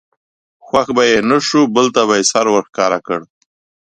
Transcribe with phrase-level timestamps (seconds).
[0.65, 3.19] خوښ به یې نه شو بل ته به سر ور ښکاره کړ.